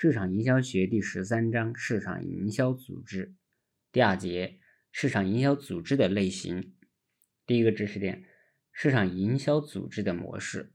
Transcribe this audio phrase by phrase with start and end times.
[0.00, 3.34] 市场营销学第十三章市场营销组织
[3.90, 4.60] 第二节
[4.92, 6.72] 市场营销组织的类型。
[7.44, 8.24] 第一个知识点：
[8.70, 10.72] 市场营销组织的模式。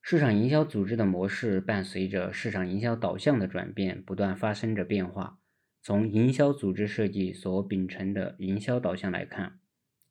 [0.00, 5.40] 市场营销组织的模式伴随着市场营销导向的转变，不断发生着变化。
[5.82, 9.58] 从营销组织设计所秉承的营销导向来看，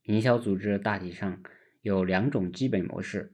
[0.01, 1.41] 营销组织大体上
[1.79, 3.33] 有两种基本模式：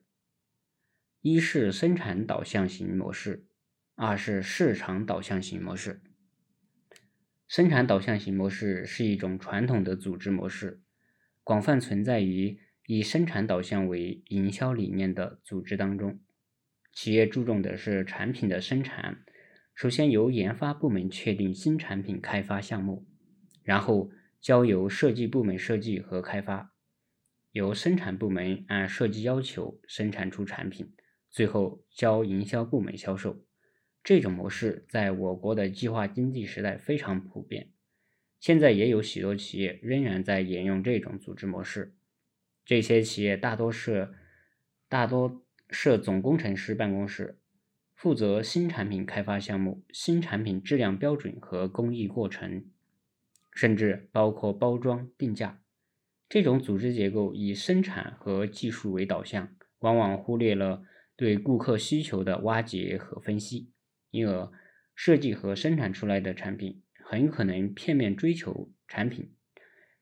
[1.22, 3.48] 一是生产导向型模式，
[4.02, 6.02] 二是市场导向型模式。
[7.50, 10.82] 生产导向型模式是一种传统的组织模式，
[11.44, 16.18] 广泛存在于以生产导向为营销理念的组织当中。
[16.94, 19.26] 企业注重的是产品的生产，
[19.76, 23.06] 首先由研发部门确定新产品开发项目，
[23.64, 26.74] 然后交由设计部门设计和开发，
[27.52, 30.94] 由生产部门按设计要求生产出产品，
[31.30, 33.46] 最后交营销部门销售。
[34.04, 37.70] 这种模式在我国的计划经济时代非常普遍，
[38.40, 41.96] 现在也有许多企业仍然在沿用这种组织模式。
[42.66, 44.14] 这些企业大多是
[44.88, 45.44] 大多。
[45.72, 47.38] 设总工程师办公室，
[47.94, 52.66] 负责新产品开发项目、新产品质量标准和工艺过程，
[53.54, 55.62] 甚至包括包装、定价。
[56.28, 60.82] 这种组织结构以生产和技术为导向，往往忽略了
[61.16, 63.70] 对顾客需求的挖掘和分析，
[64.12, 64.52] 因而
[64.96, 69.34] 设计和生产出来的产品很可能片面追求产品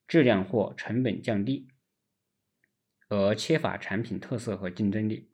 [0.07, 1.67] 质量或成本降低，
[3.09, 5.31] 而缺乏产品特色和竞争力。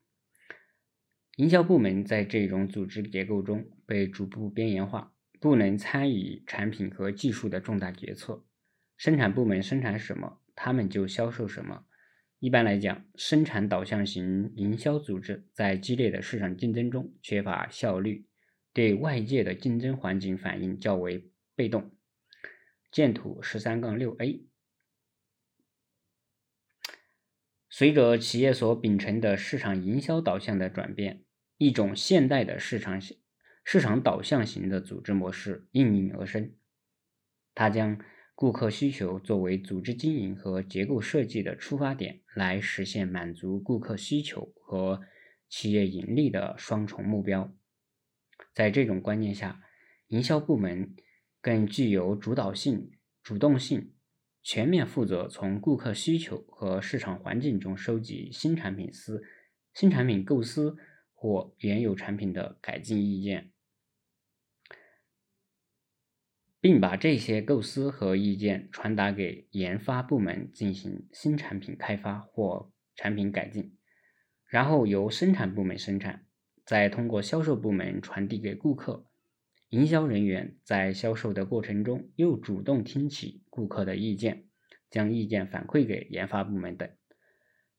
[1.38, 8.46] 营销部门在这种组织结构中被逐步边缘化，不能参与产品和技术的重大决策。
[8.98, 11.86] 生产部门生产什么，他们就销售什么。
[12.40, 18.28] 一般来讲，生产导向型营销组织在激烈的市场竞争中缺乏效率，
[18.74, 21.92] 对外界的竞争环境反应较为被动。
[22.92, 24.46] 见图十三杠六 A。
[27.70, 31.24] 随着企业所秉承的市场营销导向的转变，
[31.58, 33.02] 一种现代的市场
[33.64, 36.54] 市场导向型的组织模式应运而生。
[37.56, 38.00] 它将
[38.36, 45.02] 顾客需求作为组织经营和结构设计的出发点，来实现满足顾客需求和
[45.50, 47.56] 企业盈利的双重目标。
[48.54, 49.62] 在这种观念下，
[50.08, 50.96] 营销部门
[51.42, 52.92] 更具有主导性、
[53.22, 53.94] 主动性。
[54.46, 59.24] 全面负责从顾客需求和市场环境中收集新产品思、
[59.74, 60.76] 新产品构思
[61.14, 63.54] 或原有产品的改进意见，
[66.60, 73.78] 并把这些构思和意见传达给研发部门进行新产品开发或产品改进，
[74.46, 76.23] 然后由生产部门生产，
[76.66, 79.06] 再通过销售部门传递给顾客。
[79.70, 84.46] 营销人员在销售的过程中又主动听取顾客的意见，
[84.90, 86.88] 将意见反馈给研发部门等。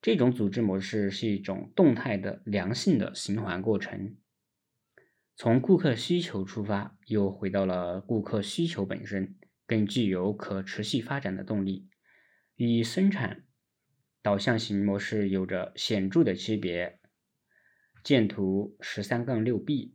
[0.03, 4.17] 这种组织模式是一种动态的、良性的循环过程，
[5.37, 11.89] 从顾客需求出发，又回到了顾客需求本身，更具有可持续发展的动力，
[12.57, 13.45] 与生产
[14.21, 16.99] 导向型模式有着显著的区别。
[18.05, 19.95] 见图十三杠六 B。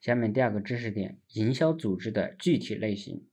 [0.00, 3.28] 下面第二个知识点：营销组织的具体类型。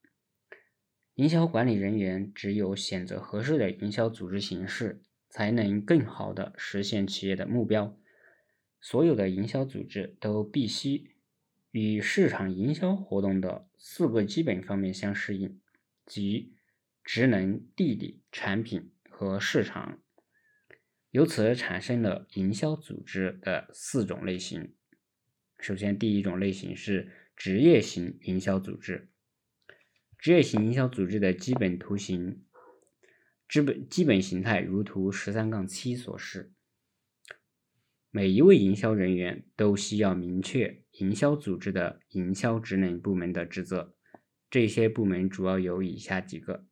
[1.15, 7.97] 营销管理人员只有选择合适的营销组织形式，才能更好的实现企业的目标。
[8.79, 11.15] 所有的营销组织都必须
[11.71, 15.59] 与市场营销活动的四个基本方面相适应，
[16.05, 16.53] 即
[17.03, 19.99] 职能、地理、产品和市场。
[21.15, 24.73] 由此产生了营销组织的四种类型。
[25.57, 29.07] 首先，第一种类型是职业型营销组织。
[30.17, 32.43] 职业型营销组织的基本图形、
[33.47, 36.51] 基本基本形态如图十三杠七所示。
[38.11, 43.95] 每一位营销人员都需要明确营销组织的营销职能部门的职责。
[44.49, 46.65] 这些部门主要有以下几个：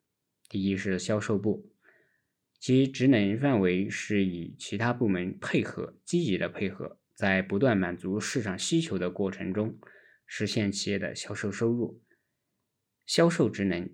[0.50, 1.73] 第一是销售部，
[2.66, 6.98] 其职能范围是与其他部门配合，积极的配合。
[7.14, 9.78] 在不断满足市场需求的过程中，
[10.26, 12.02] 实现企业的销售收入。
[13.06, 13.94] 销售职能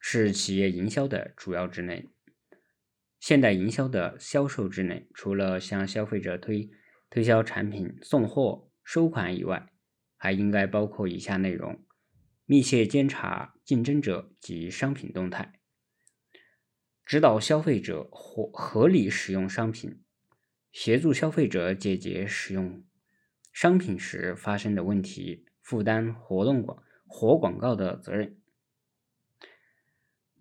[0.00, 2.08] 是企业营销的主要职能。
[3.20, 6.70] 现代营销的销售职能，除了向消费者推
[7.10, 9.70] 推销产品、送货、收款以外，
[10.16, 11.84] 还应该包括以下内容：
[12.46, 15.60] 密切监察竞争者及商品动态，
[17.04, 20.00] 指导消费者合合理使用商品。
[20.72, 22.82] 协助消费者解决使用
[23.52, 28.36] 商品时发生的问题，负担活动广活广告的责任，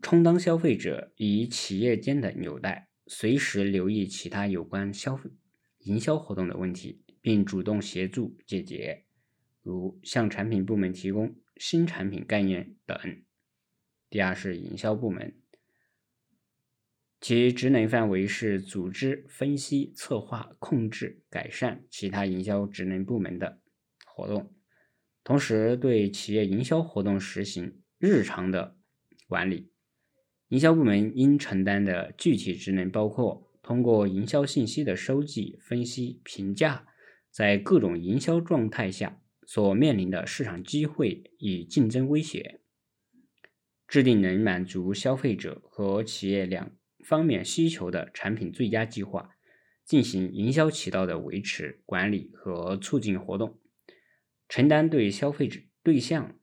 [0.01, 5.29] 充当消费者与企业间的纽带，随时留意其他有关消费
[5.81, 9.05] 营销活动的问题，并主动协助解决，
[9.61, 12.97] 如向产品部门提供新产品概念等。
[14.09, 15.35] 第二是营销部门。
[17.23, 23.61] 其职能范围是组织、分析、策划、控制、改善其他营销职能部门的
[24.05, 24.53] 活动，
[25.23, 28.75] 同时对企业营销活动实行日常的
[29.25, 29.71] 管理。
[30.49, 36.85] 营销部门应承担的具体职能包括：通过营销信息的收集、分析、评价，
[37.31, 42.59] 在各种营销状态下所面临的市场机会与竞争威胁，
[43.87, 46.69] 制定能满足消费者和企业两。
[47.03, 49.35] 方面需求的产品最佳计划，
[49.83, 53.59] 进行营销渠道的维持、管理和促进活动，
[54.47, 56.39] 承担对消费者对象、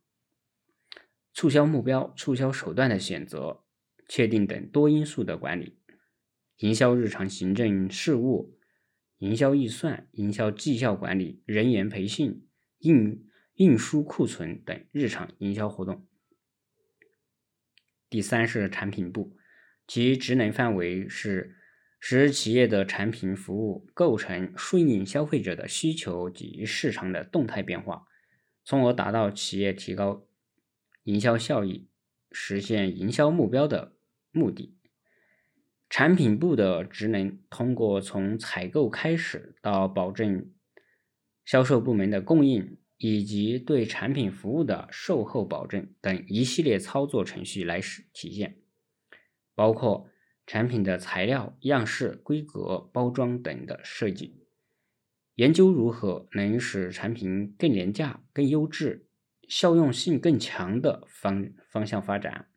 [1.32, 3.64] 促销目标、促销手段的选择、
[4.06, 5.78] 确定等多因素的管理，
[6.58, 8.58] 营销日常行政事务、
[9.18, 12.46] 营销预算、营销绩效管理、人员培训、
[12.80, 16.06] 运运输库存等日常营销活动。
[18.08, 19.36] 第三是产品部。
[19.92, 21.56] 其职能范围是
[21.98, 28.06] 使企业的产品服务构成顺应消费者的需求及市场的动态变化，
[28.62, 30.28] 从而达到企业提高
[31.02, 31.88] 营销效益、
[32.30, 33.96] 实现营销目标的
[34.30, 34.76] 目的。
[35.88, 40.52] 产品部的职能通过从采购开始到保证
[41.44, 48.58] 销售部门的供应，以及对产品服务的售后保证等一系列操作程序来实体现。
[49.60, 50.08] 包括
[50.46, 54.46] 产品的材料、样式、规格、包装等的设计，
[55.34, 59.06] 研究如何能使产品更廉价、更优质、
[59.46, 62.48] 效用性更强的方方向发展。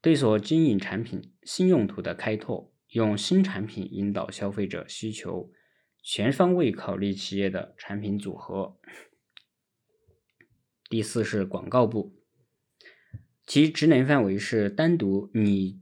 [0.00, 5.52] 对所经营产品新用途的开拓，用新产品引导消费者需求，
[6.02, 8.76] 全方位考虑企业的产品组合。
[10.90, 12.16] 第四是广告部，
[13.46, 15.80] 其职能范围是单独拟。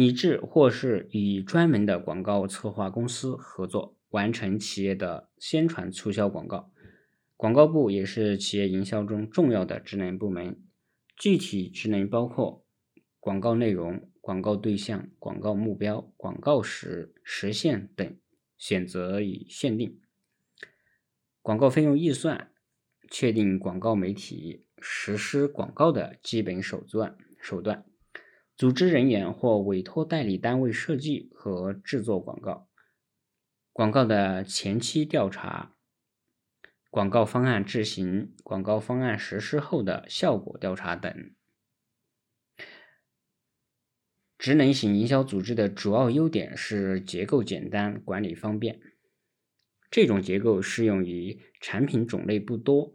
[0.00, 6.72] 拟制或是与专门的广告策划公司合作，完成企业的宣传促销广告。
[7.36, 10.58] 广告部也是企业营销中重要的职能部门，
[11.18, 12.64] 具体职能包括
[13.18, 18.16] 广告内容、广告对象、广告目标、广告时时限等
[18.56, 20.00] 选择与限定，
[21.42, 22.50] 广告费用预算，
[23.10, 27.84] 确定广告媒体实施广告的基本手段手段。
[28.60, 32.68] 组织人员或委托代理单位设计和制作广告，
[33.72, 35.74] 广告的前期调查，
[36.90, 41.34] 广告方案制行，广告方案实施后的效果调查等。
[44.36, 48.78] 职能型营销组织的主要优点是结构简单，管理方便。
[49.90, 52.92] 这种结构适用于产品种类不多，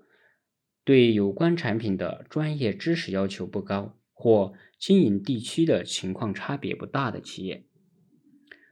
[0.84, 3.98] 对有关产品的专业知识要求不高。
[4.18, 4.54] 或
[4.86, 7.66] 经营地区的情况差别不大的企业，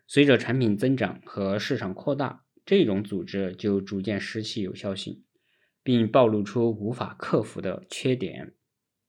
[0.06, 5.24] 随着产品增长和市场扩大，这种组织就逐渐失去有效性，
[5.82, 8.54] 并暴露出无法克服的缺点。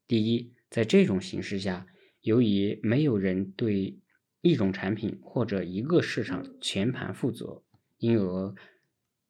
[0.06, 1.86] 第一，在这种形势下，
[2.22, 4.00] 由于没有人对
[4.40, 7.62] 一种产品或者一个市场全盘负责，
[7.98, 8.54] 因而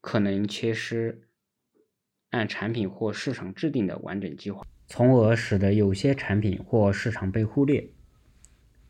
[0.01, 1.27] 可能缺失
[2.31, 4.65] 按产品或市场制定的完整计划。
[4.87, 7.89] 从而使得有些产品或市场被忽略。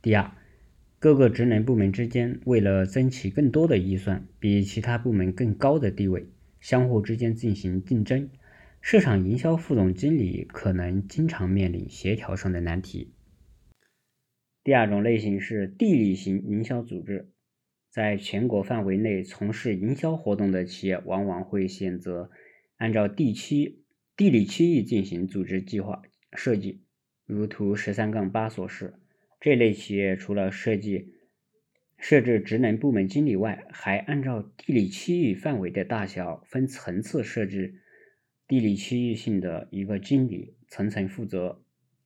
[0.02, 0.32] 第二，
[0.98, 6.26] 各个职能部门之间为了争取更多的预算，比其他部门更高的地位，
[6.60, 8.28] 相互之间进行竞争，
[8.80, 13.12] 市场营销副总经理可能经常面临协调上的难题。
[14.62, 17.30] 第二种类型是地理型营销组织，
[17.90, 22.30] 在全国范围内从事营销活动的企业，往往会选择
[22.76, 23.83] 按照地区。
[24.16, 26.02] 地理区域进行组织计划
[26.34, 26.84] 设计，
[27.26, 28.94] 如图十三杠八所示。
[29.40, 31.14] 这类企业除了设计
[31.98, 37.82] 设置职能部门经理外，还按照地理区域范围的大小分层次设置
[38.46, 41.64] 地理区域性的一个经理，层层负责。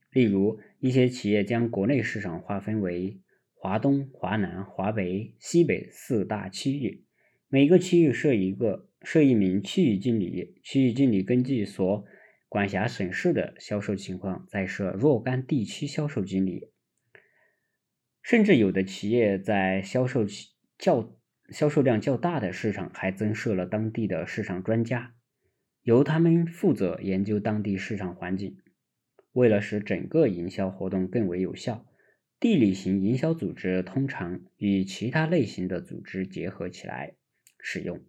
[0.09, 3.21] 例如，一些企业将国内市场划分为
[3.53, 7.05] 华东、华南、华北、西北四大区域，
[7.49, 8.88] 每个区域设一个。
[9.01, 12.05] 设一名区域经理，区域经理根据所
[12.47, 16.71] 管辖省市的销售情况，再设若干地区销售经理。
[18.21, 20.25] 甚至有的企业在销售
[20.77, 21.17] 较
[21.49, 25.15] 销售量较大的市场还增设了当地的市场专家，
[25.81, 28.57] 由他们负责研究当地市场环境。
[29.31, 31.85] 为了使整个营销活动更为有效，
[32.39, 37.15] 地理型营销组织通常与其他类型的组织结合起来
[37.59, 38.03] 使用。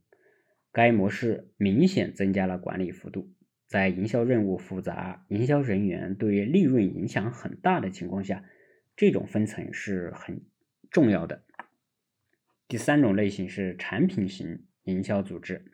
[0.73, 3.33] 该模式明显增加了管理幅度。
[3.67, 8.45] 在营销任务复杂、营销人员对利润影响很大的情况下，
[8.97, 10.45] 这种分层是很
[10.91, 11.45] 重要的。
[12.67, 15.73] 第三种类型是产品型营销组织。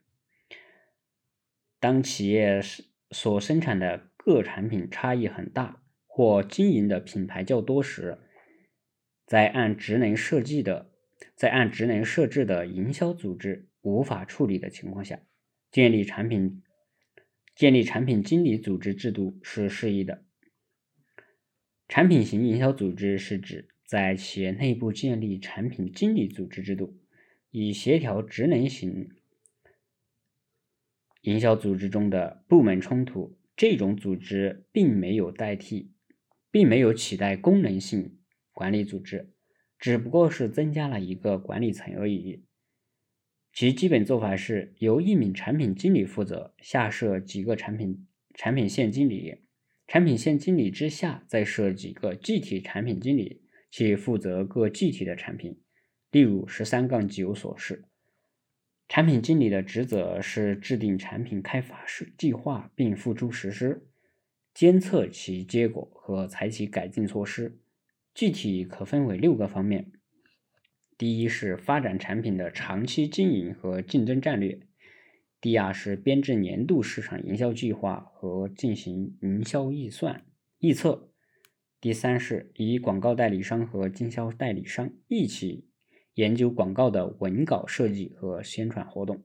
[1.81, 2.61] 当企业
[3.11, 8.19] 所生产的各产品差异很大，或经营的品牌较多时，
[9.27, 10.91] 在按职能设计的、
[11.35, 15.21] 在按职能设置的营销组织无法处理的情况下，
[15.71, 16.63] 建立产品。
[17.55, 20.27] 建立产品经理组织制度是适宜的。
[21.89, 26.99] 产品型营销组织是指在企业内部建立产品经理组织制度，
[27.51, 29.09] 以协调职能型
[31.23, 33.39] 营销组织中的部门冲突。
[33.57, 35.91] 这种组织并没有代替，
[36.51, 38.19] 并没有取代功能性
[38.53, 39.33] 管理组织，
[39.79, 42.45] 只不过是增加了一个管理层而已。
[43.57, 49.39] 其基本做法是由一名产品经理负责，下设几个产品产品线经理，
[49.87, 55.59] 产品线经理之下再设几个具体产品经理，去负责各具体的产品。
[56.11, 57.87] 例如十三杠九所示，
[58.91, 63.87] 产品经理的职责是制定产品开发是计划并付诸实施，
[64.53, 67.59] 监测其结果和采取改进措施。
[68.15, 69.93] 具体可分为六个方面。
[70.99, 74.59] 第一是发展产品的长期经营和竞争战略，
[75.43, 80.25] 第二是编制年度市场营销计划和进行营销预算
[80.59, 81.11] 预测，
[81.83, 85.69] 第三是与广告代理商和经销代理商一起
[86.15, 89.23] 研究广告的文稿设计和宣传活动，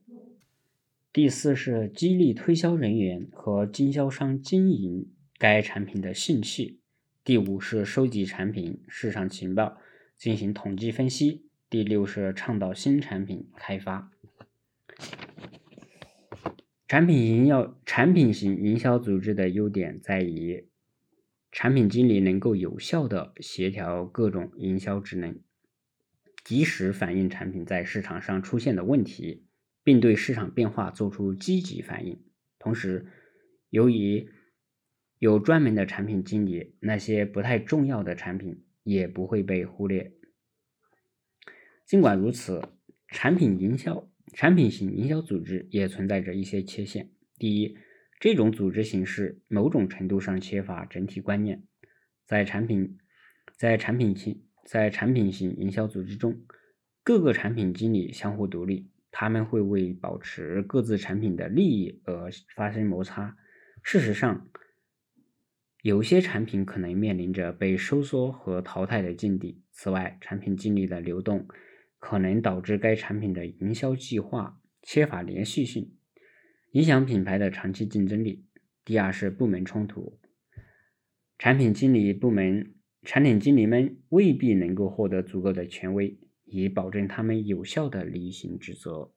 [1.10, 6.80] 第四是激励推销人员和经销商经营该产品的兴趣，
[7.24, 9.78] 第五是收集产品市场情报
[10.18, 11.46] 进行统计分析。
[11.72, 14.12] 第六是倡导新产品开发。
[16.86, 20.68] 产品营销产品型营销组织的优点在于，
[21.50, 25.40] 产品经理能够有效的协调各种营销职能，
[26.44, 29.46] 及时反映产品在市场上出现的问题，
[29.82, 32.22] 并对市场变化做出积极反应。
[32.58, 33.06] 同时，
[33.70, 34.28] 由于
[35.18, 40.12] 有专门的产品经理，那些不太重要的产品也不会被忽略。
[41.92, 42.62] 尽管如此，
[43.08, 47.10] 产品营销、产品型营销组织也存在着一些缺陷。
[47.36, 47.76] 第一，
[48.18, 51.64] 这种组织形式某种程度上缺乏整体观念。
[52.24, 52.96] 在产品、
[53.58, 56.40] 在产品型、在产品型营销组织中，
[57.04, 63.36] 各个产品经理相互独立，他们会为保持各自产品的利益而发生摩擦。
[63.82, 64.48] 事实上，
[65.82, 69.62] 有些产品可能面临着被收缩和淘汰的境地。
[69.72, 71.46] 此外，产品经理的流动。
[72.02, 75.94] 可能导致该产品的营销计划缺乏连续性，
[76.72, 78.44] 影响品牌的长期竞争力。
[78.84, 80.18] 第二是部门冲突，
[81.38, 89.12] 产品经理部门产品经理们未必能够获得足够的权威，以保证他们有效的履行职责。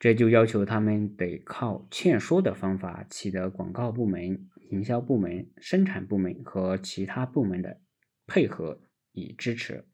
[0.00, 7.80] 这就要求他们得靠劝说的方法取得广告部门、营销部门、生产部门和其他部门的
[8.26, 8.80] 配合
[9.12, 9.86] 与支持。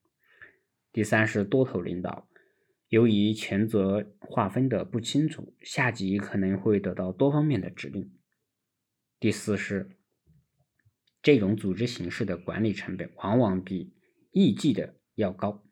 [0.98, 2.28] 第三是多头领导，
[2.88, 8.12] 由于权责划分的不清楚，下级可能会得到多方面的指令。
[9.20, 9.96] 第四是
[11.22, 13.94] 这种组织形式的管理成本往往比
[14.32, 15.64] 预计的要高。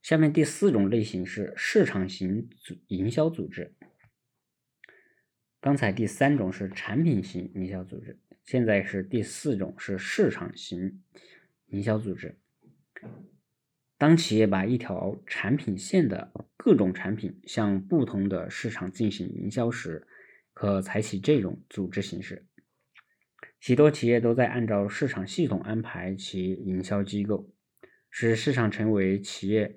[0.00, 3.74] 下面第四种类型是市场型组营销组织。
[5.60, 11.02] 刚才第三种是产品型营销组织，现在是第四种是市场型
[11.66, 12.40] 营销组织。
[13.98, 20.06] 当企业把一条产品线的各种产品向不同的市场进行营销时，
[20.54, 22.46] 可采取这种组织形式。
[23.58, 27.50] 许多企业都在按照市场系统安排其营销机构，
[28.08, 29.76] 使市场成为企业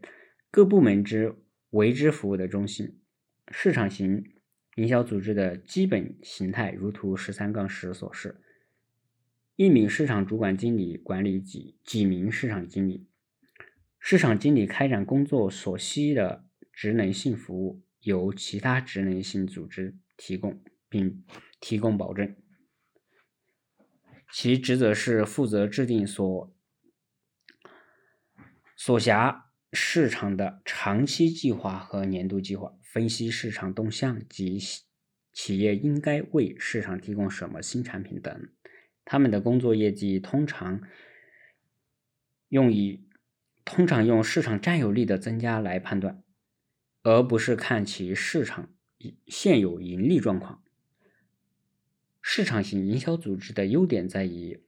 [0.52, 1.36] 各部门之
[1.72, 3.00] 为之服务的中心。
[3.50, 4.24] 市场型
[4.76, 8.40] 营销组织的基本形态如图十三杠十所示：
[9.56, 13.08] 一名市场主管经理管理几几名市场经理。
[14.04, 16.44] 市场经理开展工作所需的
[16.74, 21.24] 职能性服务由其他职能性组织提供，并
[21.62, 22.36] 提供保证。
[24.34, 26.54] 其职责是负责制定所
[28.76, 34.58] 所辖市场的长期计划和年度计划，分析市场动向及
[35.32, 38.50] 企业应该为市场提供什么新产品等。
[39.06, 40.82] 他们的工作业绩通常
[42.50, 43.08] 用以
[43.64, 46.24] 通常用市场占有率的增加来判断，
[47.04, 48.74] 而不是看其市场
[49.28, 50.64] 现有盈利状况。
[52.22, 54.64] 市场型营销组织的优点在于，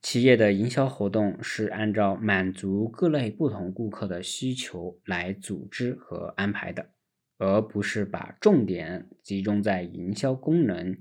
[0.00, 6.90] 企业的营销活动是按照满足各类不同顾客的需求来组织和安排的，
[7.38, 10.96] 而不是把重点集中在营销功能、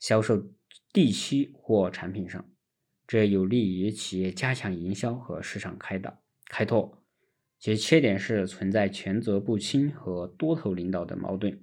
[0.00, 0.50] 销售
[0.92, 2.50] 地区或产品上。
[3.06, 7.02] 这有利于企业加强营销和市场开导开拓。
[7.58, 11.62] 其缺点是存在权责不清和多头领导的矛盾。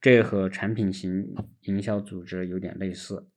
[0.00, 3.28] 这和产品型营销组织有点类似。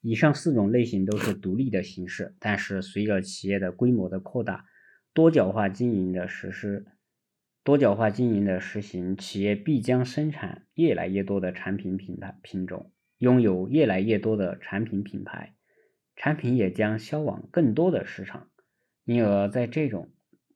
[0.00, 4.66] 以上四种类型都是独立的形式，但是随着企业的规模的扩大，
[5.12, 6.86] 多角化经营的实施，
[7.62, 15.54] 多角化经营的实行，企业必将生产越来越多的产品品牌品种，拥有越来越多的产品品牌，
[16.16, 18.50] 产品也将销往更多的市场。
[19.04, 20.12] 因而，在这种，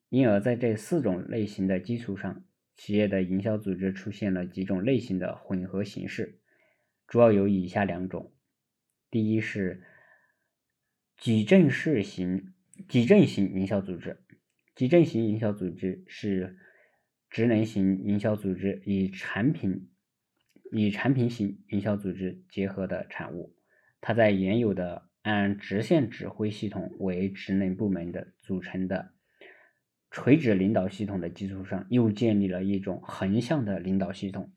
[0.09, 2.43] 因而在这四种类型的基础上。
[2.75, 6.39] 企业的营销组织出现了几种类型的混合形式，
[7.07, 8.31] 主要有以下两种：
[9.11, 9.83] 第一是
[11.17, 12.53] 矩阵式型
[12.87, 14.23] 矩阵型营销组织。
[14.77, 16.57] 矩阵型营销组织是
[17.29, 19.89] 职能型营销组织与产品
[20.71, 23.57] 与产品型营销组织结合的产物。
[23.99, 29.13] 它在原有的按直线指挥系统为职能部门的组成的。
[30.11, 34.51] 垂直领导系统的基础上，又建立了一种横向的领导系统，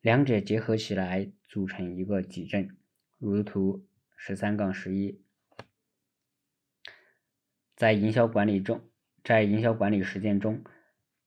[0.00, 2.78] 两者结合起来组成一个矩阵。
[3.18, 5.20] 如图十三杠十一。
[7.74, 8.88] 在营销管理中，
[9.22, 10.64] 在营销管理实践中，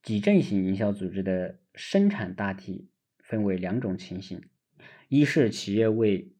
[0.02, 4.42] 矩阵型营销组织的生产大体分为两种情形：
[5.08, 6.32] 一是企业为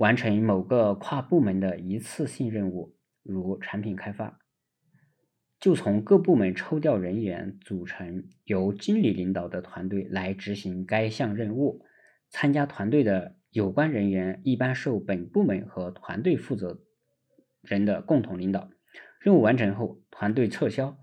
[0.00, 4.40] 完成某个跨部门的一次性任务，如产品开发。
[5.58, 11.84] 就从各部门抽调人员，组成由经理领导的团队来执行该项任务。
[12.30, 16.80] 参加团队的有关人员一般受本部门和团队负责
[17.60, 18.70] 人的共同领导。
[19.20, 20.96] 任务完成后，团队撤销，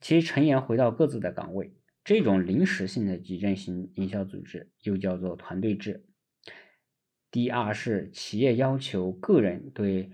[0.00, 1.76] 其成员回到各自的岗位。
[2.02, 6.08] 这种临时性的矩阵型营销组织又叫做团队制。
[7.32, 10.12] 第二是企业要求个人对。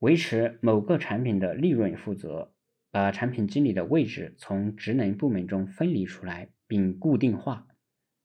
[0.00, 2.54] 维持某个产品的利润负责，
[2.90, 7.66] 把产品经理的位置从职能部门中分离出来并固定化。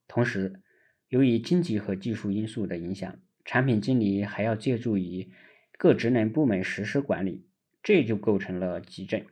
[0.08, 0.62] 同时，
[1.08, 5.32] 由于经济和技术因素的影响，产品经理还要借助于
[5.80, 7.48] 各职能部门实施管理，
[7.82, 9.26] 这就构成了集镇。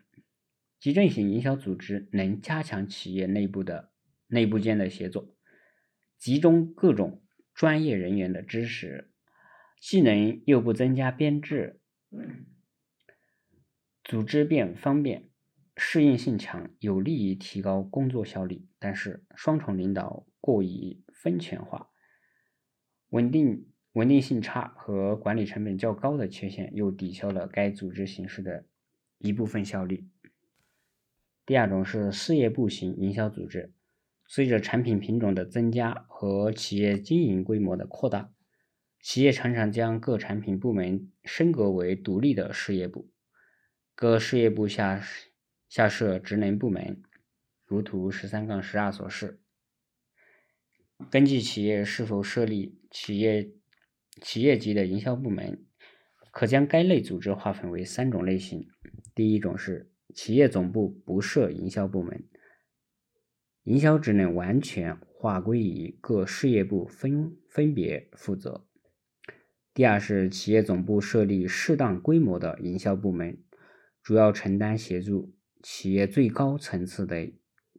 [0.80, 3.92] 集镇型营销组织能加强企业内部的
[4.26, 5.36] 内部间的协作，
[6.18, 7.22] 集中各种
[7.62, 9.12] 专业人员的知识，
[9.80, 11.80] 技能又不增加编制。
[14.04, 15.30] 组织变方便，
[15.78, 18.67] 适应性强，有利于提高工作效率。
[18.80, 21.91] 但是，双重领导过于分权化，
[23.10, 28.65] 稳定稳定性差和管理成本较高的缺陷，又抵消了该组织形式的
[29.19, 30.10] 一部分效率。
[31.45, 33.71] 第二种是事业部型营销组织，
[34.34, 38.32] 随着产品品种的增加和企业经营规模的扩大。
[39.02, 43.12] 企业常常将各产品部门升格为独立的事业部，
[43.94, 45.04] 各事业部下
[45.67, 47.04] 下设职能部门，
[47.65, 49.41] 如图十三杠十二所示。
[51.10, 53.52] 根据企业是否设立企业
[54.22, 55.65] 企业级的营销部门，
[56.32, 58.65] 可将该类组织划分为三种类型。
[59.13, 62.24] 第一种是企业总部不设营销部门，
[63.72, 68.68] 营销职能完全划归于各事业部分分别负责。
[69.74, 73.42] 第二是企业总部设立适当规模的营销部门，
[74.04, 77.32] 主要承担协助企业最高层次的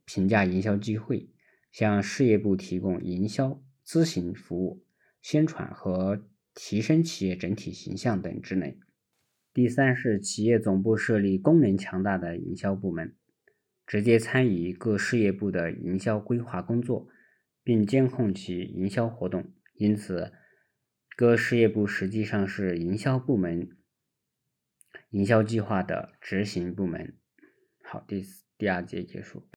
[0.07, 1.29] 评价营销机会，
[1.71, 4.87] 向事业部提供营销咨询服务、
[5.21, 6.25] 宣传和
[6.55, 8.75] 提升企业整体形象等职能。
[9.53, 13.15] 第三是企业总部设立功能强大的营销部门，
[13.93, 17.09] 直接参与各事业部的营销规划工作，
[17.63, 20.33] 并监控其营销活动，因此。
[21.15, 23.69] 各事业部实际上是营销部门、
[25.11, 27.19] 营销计划的执行部门。
[27.85, 29.47] 好，第四第二节结束。